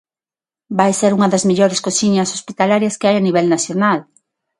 Vai 0.79 0.91
ser 0.99 1.11
unha 1.17 1.31
das 1.33 1.43
mellores 1.49 1.83
cociñas 1.85 2.33
hospitalarias 2.35 2.97
que 2.99 3.07
hai 3.07 3.15
a 3.17 3.25
nivel 3.27 3.45
nacional. 3.55 3.99